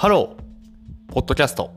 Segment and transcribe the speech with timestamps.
[0.00, 1.74] ハロー、ポッドキャスト。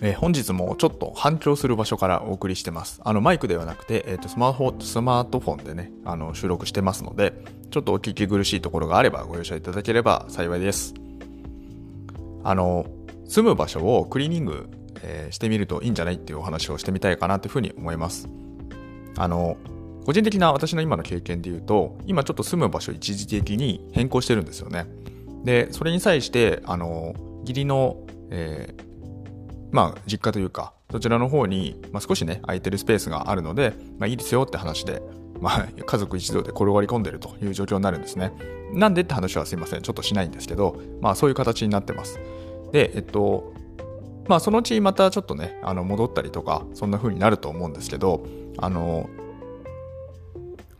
[0.00, 3.00] えー本日もちょっと反響する場所からお送りしてます。
[3.02, 7.32] あのマイクではなくて、えーとスマホスマートフォンでねあの収録してますので、
[7.72, 10.94] ちょっとお聞き苦しいところがあればご容赦いただければ幸いです。
[12.44, 12.86] あの
[13.24, 14.68] 住む場所をクリーニング、
[15.02, 18.28] えーしてみるといいんじゃないっていうお話をしてみたいかなというふうに思います。
[19.16, 19.56] あの
[20.04, 24.86] 個人的な私の今の経験で言うと、今ちょっと住む場所一時的に変更してるんですよね。
[25.46, 27.96] で、それに際して、あの、義理の、
[28.30, 28.86] えー
[29.70, 35.00] まあ、実家というか、そちらの方に、まあ、少しね、空いてるスペースがあるので、まあ、いいですよって話で、
[35.40, 38.32] まあ、家族一同で転がり込んでるという状況になるんですね。
[38.72, 42.18] なんでって話はすいません、ちょっとしないんですけど、まあ、そういう形になってます。
[42.72, 43.52] で、えっと、
[44.26, 48.26] まあ、そのうちまたちょっとね、あの戻ったりとか、そんな風になると思うんですけど、
[48.58, 49.08] あの、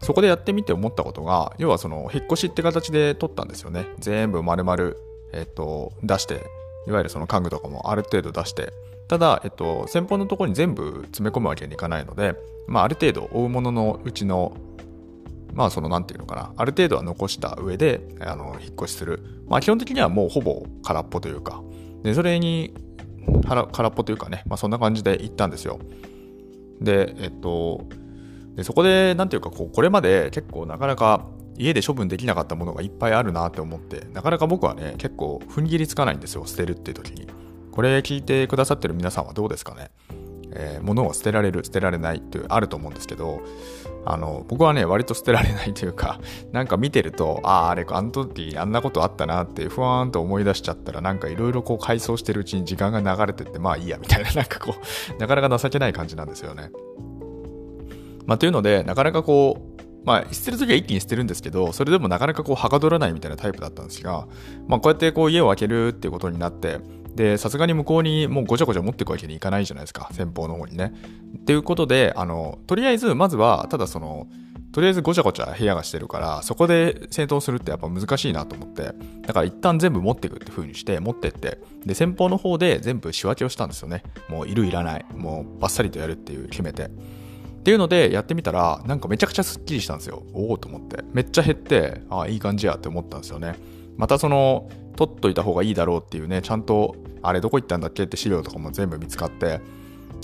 [0.07, 3.89] そこでやってみて思ったことが、要はその、引っ越しって形で取ったんですよね。
[3.99, 4.93] 全部丸々、
[5.33, 6.45] えっと、出して、
[6.87, 8.73] いわゆるその家具とかもある程度出して、
[9.09, 12.37] ただ、えっと、先方のところに全部詰め込むわけにいかないので、
[12.69, 14.57] まあ、ある程度、追うもののうちの、
[15.55, 19.43] まあ、その、なんていうのかな、ある程度は残した上で、あの、引っ越しする。
[19.49, 21.65] まあ、基本的にはもうほぼ空っぽというか、
[22.05, 22.73] で、それに、
[23.49, 25.81] 空空っぽというかね、まあ、そんな感じで行ったんですよ。
[26.81, 27.87] で、えっと、
[28.57, 31.27] でそこで、なんていうかこう、これまで結構なかなか
[31.59, 37.29] 家で処分できなかったものがいっぱいあるなって思って、なかなか僕はね、結構踏ん切りつかないんですよ、捨てるっていう時に。
[37.71, 39.91] これ聞いてくださってる皆さんはどうですかね
[40.53, 43.43] えー物を捨てられる、捨てられないってあると思うんですけど、
[44.07, 46.21] あの、僕はね、割と捨てられないというか、
[46.53, 54.75] なんか見てると、ああ、あれ、あの時あんなことあったなって、ふわーんと思い出しちゃったら、なんかいろいろこう回想してるうちに時間が流れてって、まあいいや、みたいな、なんかこ
[55.17, 56.71] う、なかなか情けない感じなんですよね。
[58.27, 64.29] まあ、というので、なかなかこう、まあ、捨てるときは一気に捨てるんですけど、それでもなかなかこう、はかどらないみたいなタイプだったんですが、
[64.69, 66.79] まあ、こうやってこう、家を開けるっていうことになって、
[67.17, 70.93] で、さすがに向こうにもうごちゃごちゃ持っていくわけにいかないじゃないですか、先方の方にね。
[71.39, 74.29] っていうことで、あの、とりあえず、まずは、ただその、
[74.77, 78.93] とりあえずごちゃごちゃ部屋がしてるから、そこで整頓するってやっぱ難しいなと思って、
[79.23, 84.03] だから一旦全部持っていくって風にして、持ってって、で、先方の方で全部仕分けをしたんですよね。
[84.29, 85.07] もういるいらない。
[85.15, 86.91] もうバッサリとやるっていう決めて。
[87.67, 90.23] っていうのでやってみたら、なんかめちゃくちゃスッキリしたんですよ。
[90.33, 91.03] おおと思って。
[91.13, 93.57] めっちゃ減って、ああ、いい感じやって思ったんですよね。
[93.97, 98.05] またその、取っといた方がいいだろうっていうね、ちゃんと、あれどこ行ったんだっけ？
[98.05, 99.61] って資料とかも全部見つかって、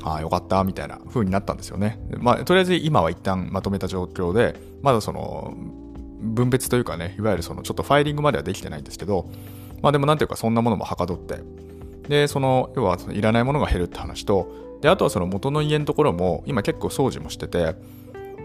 [0.04, 1.98] ああ、よかった、みたいな風になったんですよね。
[2.16, 5.52] まあ、とりあえず今は一旦まとめた状況で、まだその、
[6.20, 9.28] 分別というかね、いわゆるその、ちょっとファイリングまではできてないんですけど、
[9.82, 11.40] まあでもなんていうかそんなものもはかどって、
[12.08, 14.48] で、その、要はそのいらないものが減るって話と、
[14.80, 17.74] で、あとはその元の家のところも、今結構掃除もしてて、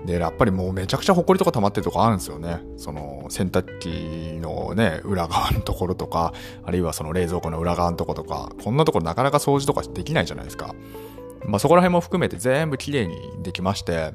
[0.06, 2.62] で、やっぱりもうめちゃくちゃ埃とか溜まってるとこあるんですよね。
[2.78, 10.76] その洗濯機のね、裏側のところとか、あるいはその冷蔵庫の裏側のところとか、こんなところなかなか掃除とかできないじゃないですか。
[11.46, 14.12] まあそこら辺も含めて全部綺麗にできまして、あ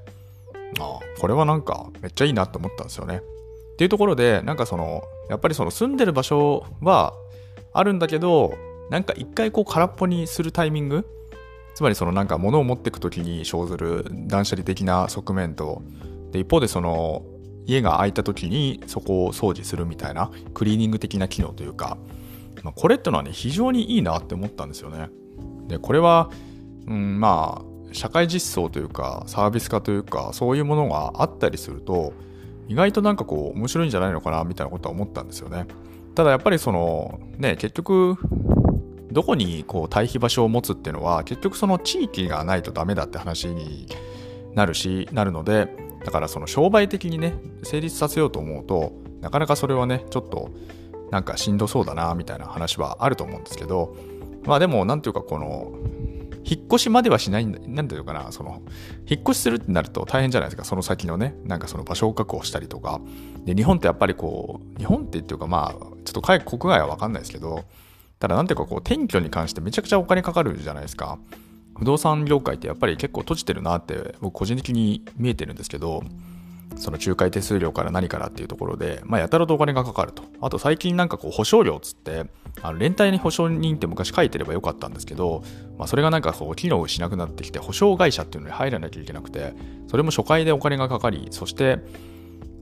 [0.80, 3.16] あ、これはなんかめっちゃいいなと思ったんですよね。
[3.16, 7.12] っていうところで、なんかその、やっぱりその住んでる場所は
[7.72, 8.54] あるんだけど、
[8.90, 11.06] なんか一回こう空っぽにするタイミング？
[11.74, 15.82] つまりそのなんか物を持ってくときに生ずる断捨離的な側面と、
[16.30, 17.24] で、一方でその
[17.66, 20.30] 家が空いたときにそこを掃除するみたいな？
[20.52, 21.96] クリーニング的な機能というか、
[22.62, 25.08] まあ、これってのはね、非常にいいなって思ったんですよね。
[25.66, 26.30] で、これは、
[26.86, 32.12] うん、まあ、社会実装というか、サービス化というか、そういうものがあったりすると、
[32.68, 35.66] 意外となんかこう、面白いんじゃないのかな、みたいなことは思ったんですよね。
[36.14, 38.16] ただやっぱりその、ね、結局、
[39.12, 43.86] どこにこう対比場所を持つっていうのは結局その地域がないとダメだって話に
[44.54, 45.68] なるしなるので
[46.04, 50.50] だからその商売的にね成立させようと思うとなかなかそれはねちょっと
[51.10, 53.96] なんかしんどそうだなみたいな話はあると思うんですけど
[54.44, 55.72] まあでもなんていうかこの
[56.44, 58.62] 引っ越しまではしないんだ、なんていうかな、その、
[59.06, 63.00] 引っ越しするってなると大変じゃないですか、その先のね、なんかその場所を確保したりとか。
[63.44, 67.64] で、日本ってやっぱりこう、日本ってっていうかまあ、ちょっと海国外はわかんないですけど、
[68.22, 71.18] ただなんていうかこう転居に関してめちゃくちゃお金かかるじゃないですか。
[71.76, 76.04] 不動産業界ってやっぱり結構閉じてるなって僕個人的に見えてるんですけど、
[76.76, 80.22] その仲介手数料から何からっていうところで、まあやたらとお金がかかると。
[80.40, 82.26] あと最近なんかこう保証料っつって、
[82.62, 85.42] あの連帯に保証人って昔書いてればよかったんですけど、
[85.76, 89.52] まあそれがなんかこう機能しなくなってきて保証会社っていうのに入らなきゃいけなくて、
[89.88, 91.80] それも初回でお金がかかり、そして、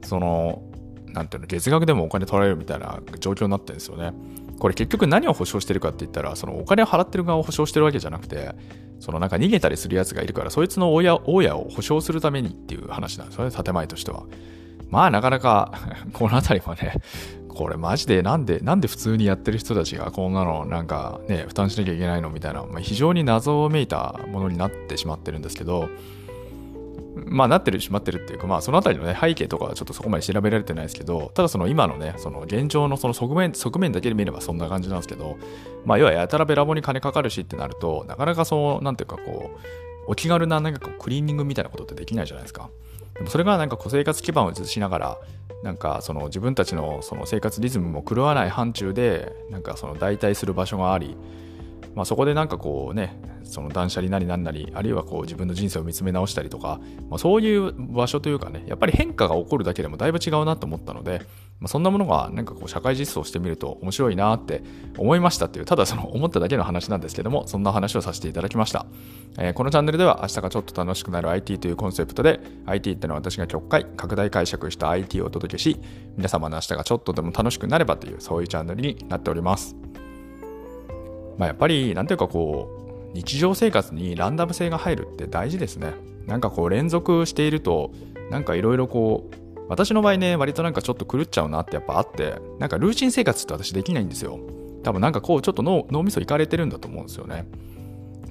[0.05, 0.63] その、
[1.13, 4.13] なんていうの、月額でもお金取られるみたいな状況になってるんですよね。
[4.59, 8.55] これ結局何を保証してるかって言ったら、そのお金を払ってる側を保証してるわけじゃなくて、
[9.01, 14.25] そのなんか逃げたりするやつがいるから、そいつの親大家を保証するためにっていう話なんですよね、建前としては。
[14.91, 15.73] まあなかなか
[16.13, 16.95] この辺りはね、
[17.49, 25.89] これマジでなんで、なんで普通にやってる人たちがこんなのなんかね、負担しなきゃいけないのみたいな、まあ、非常に謎をめいたものになってしまってるんですけど、
[27.15, 35.37] まあなってるしまってるっていうか、まあそのあたりのね、背景とかはちょっとそこまで調べられてないですけど、ただその今のね、その現状のその側面、側面だけで見ればそんな感じなんですけど、
[35.85, 39.59] まあ要はやたらべらぼに金かかるしってなると、なかなかそう、なんていうかこう、
[40.07, 42.71] お気軽ななんかこうクリーニングみたいなことってできないじゃないですか。
[43.15, 45.19] でもそれがなんかこう生活基盤を移しながら、
[45.63, 51.17] なんかその自分たちのその生活リズムも狂わない範疇でなんかその代替する場所があり、
[51.95, 61.23] まあ、そこでなんかこうねその断捨離なりなんなりあるいはこう自分の人生を見つめ直したりとか、まあ、そういう場所というかねやっぱり変化が起こるだけでもだいぶ違うなと思ったので、
[61.59, 64.63] まあ、そんなものがなんかこう社会実装してみると面白いなって
[64.97, 68.87] 思いましたっていうただその思っただけの話なんですけどもそんな話をさせていただきました、
[69.39, 75.81] えー、このチャンネルでは明日がちょっと楽しくなる IT というコンセプトで IT ってのは私が極快拡大解釈した IT をお届けし
[76.17, 79.80] 皆様の明日がちょっとでも楽しくなればというそういうチャンネルになっております。
[81.41, 82.69] まあ、やっぱり、なんていうかこ
[83.15, 85.95] う、日常生活にランダム性が入るって大事ですね。
[86.27, 87.93] なんかこう、連続していると、
[88.31, 94.39] なんかいろいろこう、私の場合ね、割となんかちょっと狂っちゃうなってやっぱあって、なんかルーチン生活って私できないんですよ。
[94.83, 97.47] 多分なんかこう、ちょっと脳脳みそいかれてるんだと思うんですよね。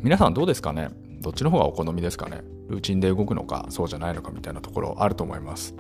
[0.03, 0.89] 皆さんどうですかね？
[1.21, 2.43] どっちの方がお好みですかね？
[2.67, 5.73] ルーチンで動くのか、そうじゃないのかみたいなところあると思います。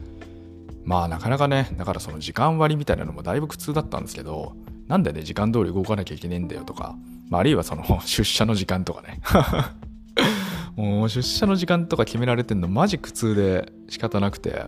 [0.83, 4.53] まあなかなかね、だからその時間割みたいなのもだいぶ苦痛だったんですけど、
[4.89, 6.95] なんでね、時間通り動かなきゃいけねえんだよとか、
[7.29, 9.21] まあ、あるいはその 出社の時間とかね。
[10.75, 14.65] もう出社の時間とか決められてんのマジ苦痛で仕方なくて。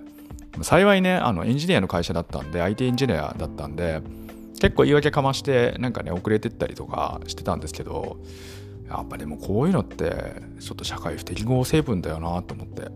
[0.62, 4.02] 幸いねあのエンジニアの会社だったんで IT エンジニアだったんで
[4.60, 8.18] 結構言い訳かましてなんかね遅れてったりとかしてたんですけど
[8.90, 12.90] やっぱでもこういうのってちょっと社会不適合成分だよなと思って。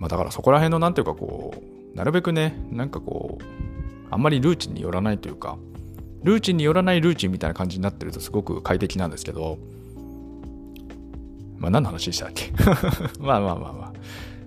[0.00, 1.54] まあだからそこら辺のなんていうかこ
[1.94, 3.44] うなるべくねなんかこう
[4.10, 5.58] あんまりルーチンによらないというか
[6.22, 9.58] ルーチンによらないルーチンみたいな感じになってるとすごく快適なんですけど、
[11.58, 12.52] まあ何の話でしたっけ？
[13.20, 13.92] まあまあまあまあ。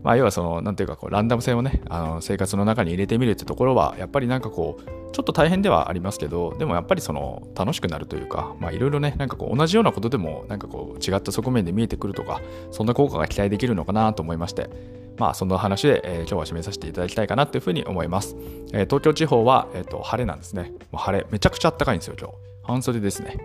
[0.04, 12.42] まあ要はその、なんていうかこう、ランダム性をね、あの生活の中に入れてみるってところは、やっぱりなんかこう、ちょっと大変ではありますけど、でもやっぱりその、楽しくなるというか、まあいろいろね、なんかこう、同じようなことでも、なんかこう、違った側面で見えてくるとか、
[12.72, 14.70] そんな効果が期待できるのかなと思いまして、
[15.18, 18.36] まあそんな話で、えー、今日は締めさせていただきたいかなというふうに思います。
[18.74, 20.72] えー、東京地方は、えーと、晴れなんですね。
[20.92, 22.34] もう晴れ、めちゃくちゃ暖かいんですよ、今日。
[22.64, 23.38] 半袖ですね。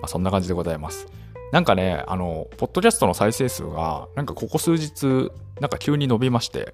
[0.00, 1.06] まあ、そんな感じでございます。
[1.52, 5.30] なんかね、あの、ポッドキャストの再生数が、なんかここ数日、
[5.60, 6.72] なんか急に伸びまして、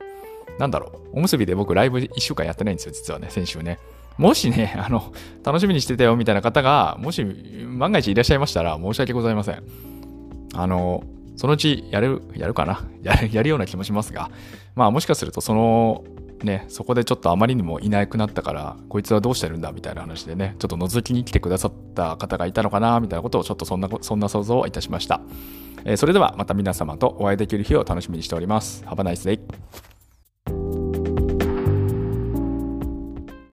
[0.58, 3.78] なんだろう、おむすびで僕ライブ1週間やってないんですよ、実はね、先週ね。
[4.18, 5.12] もしね、 あの、
[5.44, 9.62] 楽しみにしてたよみたいな方が、もし万が一いらっしゃいましたら申し訳ございません。
[10.54, 11.02] あの、
[11.38, 12.84] そのうちやる、やるかな？
[13.02, 14.30] やるやるような気もしますが、
[14.74, 16.04] まあもしかするとその、
[16.42, 25.20] ね、そこでちょっとあまりにもいなくなったから、こいつはどうしてるんだみたいな話でね、ちょっと覗きに来てくださった方がいたのかなみたいなことをちょっとそんな、そんな想像をいたしました。
[25.84, 28.84] えー、それではまた皆様とお会いできる日を楽しみにしております。
[28.84, 29.87] Have a nice day!